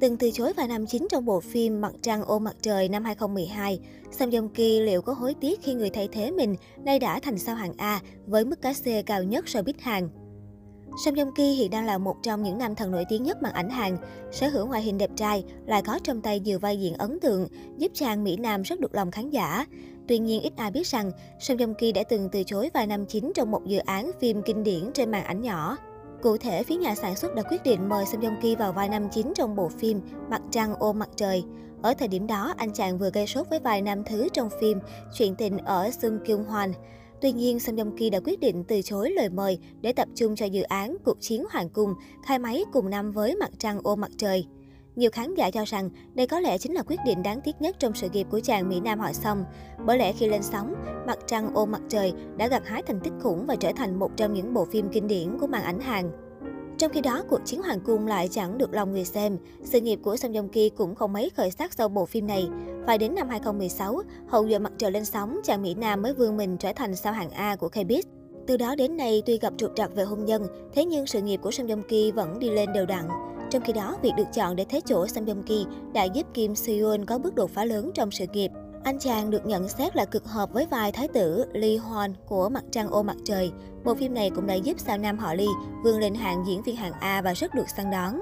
[0.00, 3.04] Từng từ chối vai nam chính trong bộ phim Mặt trăng ôm mặt trời năm
[3.04, 3.80] 2012,
[4.10, 7.38] Song Joong Ki liệu có hối tiếc khi người thay thế mình nay đã thành
[7.38, 10.08] sao hạng A với mức cá xê cao nhất showbiz Hàn.
[11.04, 13.52] Song Joong Ki hiện đang là một trong những nam thần nổi tiếng nhất màn
[13.52, 13.96] ảnh Hàn,
[14.32, 17.48] sở hữu ngoại hình đẹp trai, lại có trong tay nhiều vai diễn ấn tượng,
[17.78, 19.66] giúp chàng Mỹ Nam rất được lòng khán giả.
[20.08, 21.10] Tuy nhiên, ít ai biết rằng
[21.40, 24.42] Song Joong Ki đã từng từ chối vai nam chính trong một dự án phim
[24.42, 25.76] kinh điển trên màn ảnh nhỏ.
[26.26, 28.88] Cụ thể, phía nhà sản xuất đã quyết định mời Song Joong Ki vào vai
[28.88, 30.00] nam chính trong bộ phim
[30.30, 31.44] Mặt trăng ôm mặt trời.
[31.82, 34.78] Ở thời điểm đó, anh chàng vừa gây sốt với vai nam thứ trong phim
[35.14, 36.72] Chuyện tình ở Sung Kyung Hoan.
[37.20, 40.36] Tuy nhiên, Song Joong Ki đã quyết định từ chối lời mời để tập trung
[40.36, 44.00] cho dự án Cuộc chiến Hoàng cung, khai máy cùng năm với Mặt trăng ôm
[44.00, 44.46] mặt trời.
[44.96, 47.76] Nhiều khán giả cho rằng đây có lẽ chính là quyết định đáng tiếc nhất
[47.78, 49.44] trong sự nghiệp của chàng Mỹ Nam họ Song.
[49.86, 50.74] Bởi lẽ khi lên sóng,
[51.06, 54.10] Mặt trăng ôm mặt trời đã gặt hái thành tích khủng và trở thành một
[54.16, 56.10] trong những bộ phim kinh điển của màn ảnh Hàn.
[56.78, 59.38] Trong khi đó, cuộc chiến hoàng cung lại chẳng được lòng người xem.
[59.64, 62.48] Sự nghiệp của Song Joong Ki cũng không mấy khởi sắc sau bộ phim này.
[62.86, 66.36] Phải đến năm 2016, hậu duệ mặt trời lên sóng, chàng Mỹ Nam mới vươn
[66.36, 68.02] mình trở thành sao hạng A của K-Biz.
[68.46, 71.40] Từ đó đến nay, tuy gặp trục trặc về hôn nhân, thế nhưng sự nghiệp
[71.42, 73.08] của Song Joong Ki vẫn đi lên đều đặn.
[73.56, 76.54] Trong khi đó, việc được chọn để thế chỗ Sam Yong Ki đã giúp Kim
[76.54, 78.50] Seon có bước đột phá lớn trong sự nghiệp.
[78.84, 82.48] Anh chàng được nhận xét là cực hợp với vai thái tử Lee Hwan của
[82.48, 83.50] Mặt trăng ô mặt trời.
[83.84, 85.46] Bộ phim này cũng đã giúp sao nam họ Lee
[85.84, 88.20] vươn lên hạng diễn viên hạng A và rất được săn đón.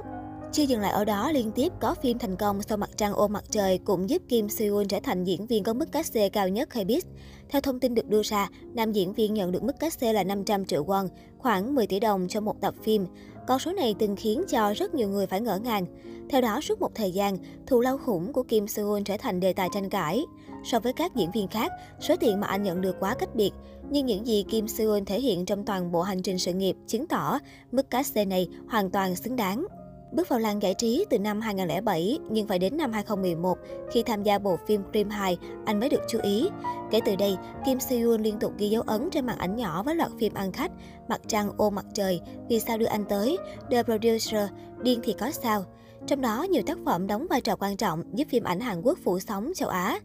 [0.52, 3.28] Chưa dừng lại ở đó, liên tiếp có phim thành công sau Mặt trăng ô
[3.28, 6.48] mặt trời cũng giúp Kim Seon trở thành diễn viên có mức cát xê cao
[6.48, 7.00] nhất K-pop.
[7.48, 10.24] Theo thông tin được đưa ra, nam diễn viên nhận được mức cát xê là
[10.24, 13.06] 500 triệu won, khoảng 10 tỷ đồng cho một tập phim.
[13.46, 15.86] Con số này từng khiến cho rất nhiều người phải ngỡ ngàng.
[16.30, 19.52] Theo đó, suốt một thời gian, thù lao khủng của Kim Seon trở thành đề
[19.52, 20.24] tài tranh cãi.
[20.64, 23.50] So với các diễn viên khác, số tiền mà anh nhận được quá cách biệt.
[23.90, 27.06] Nhưng những gì Kim Seon thể hiện trong toàn bộ hành trình sự nghiệp chứng
[27.06, 27.38] tỏ
[27.72, 29.66] mức cát xê này hoàn toàn xứng đáng.
[30.14, 33.58] Bước vào làng giải trí từ năm 2007, nhưng phải đến năm 2011,
[33.90, 36.48] khi tham gia bộ phim Cream 2, anh mới được chú ý.
[36.90, 39.94] Kể từ đây, Kim Seon liên tục ghi dấu ấn trên màn ảnh nhỏ với
[39.94, 40.70] loạt phim ăn khách,
[41.08, 43.38] Mặt trăng ô mặt trời, Vì sao đưa anh tới,
[43.70, 44.48] The Producer,
[44.82, 45.64] Điên thì có sao.
[46.06, 48.98] Trong đó, nhiều tác phẩm đóng vai trò quan trọng giúp phim ảnh Hàn Quốc
[49.04, 50.00] phủ sóng châu Á.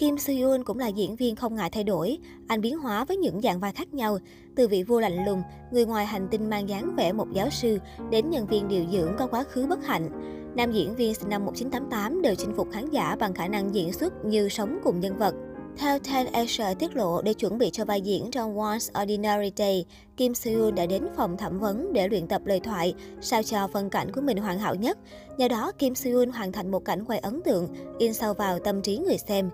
[0.00, 2.18] Kim Seon cũng là diễn viên không ngại thay đổi.
[2.46, 4.18] Anh biến hóa với những dạng vai khác nhau,
[4.56, 7.78] từ vị vua lạnh lùng, người ngoài hành tinh mang dáng vẻ một giáo sư,
[8.10, 10.08] đến nhân viên điều dưỡng có quá khứ bất hạnh.
[10.56, 13.92] Nam diễn viên sinh năm 1988 đều chinh phục khán giả bằng khả năng diễn
[13.92, 15.34] xuất như sống cùng nhân vật.
[15.76, 19.84] Theo Ten Asia tiết lộ, để chuẩn bị cho vai diễn trong Once Ordinary Day,
[20.16, 23.90] Kim Seon đã đến phòng thẩm vấn để luyện tập lời thoại, sao cho phân
[23.90, 24.98] cảnh của mình hoàn hảo nhất.
[25.36, 27.68] Nhờ đó, Kim Seon hoàn thành một cảnh quay ấn tượng,
[27.98, 29.50] in sâu vào tâm trí người xem.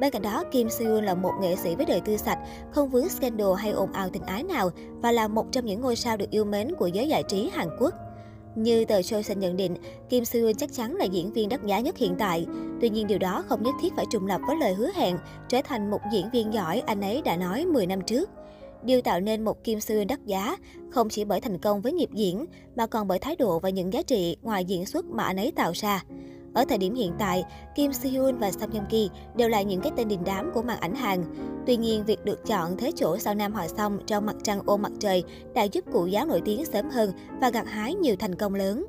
[0.00, 2.38] Bên cạnh đó, Kim Seon là một nghệ sĩ với đời tư sạch,
[2.70, 4.70] không vướng scandal hay ồn ào tình ái nào
[5.02, 7.68] và là một trong những ngôi sao được yêu mến của giới giải trí Hàn
[7.80, 7.94] Quốc.
[8.54, 9.76] Như tờ Chosen nhận định,
[10.08, 12.46] Kim Seon chắc chắn là diễn viên đắt giá nhất hiện tại.
[12.80, 15.62] Tuy nhiên điều đó không nhất thiết phải trùng lập với lời hứa hẹn trở
[15.64, 18.30] thành một diễn viên giỏi anh ấy đã nói 10 năm trước.
[18.82, 20.56] Điều tạo nên một Kim Seon đắt giá
[20.90, 22.44] không chỉ bởi thành công với nghiệp diễn
[22.76, 25.52] mà còn bởi thái độ và những giá trị ngoài diễn xuất mà anh ấy
[25.56, 26.04] tạo ra.
[26.54, 27.44] Ở thời điểm hiện tại,
[27.74, 30.80] Kim Seon và Song Joong Ki đều là những cái tên đình đám của màn
[30.80, 31.24] ảnh Hàn.
[31.66, 34.76] Tuy nhiên, việc được chọn thế chỗ sau nam họ Song trong mặt trăng ô
[34.76, 38.34] mặt trời đã giúp cụ giáo nổi tiếng sớm hơn và gặt hái nhiều thành
[38.34, 38.86] công lớn.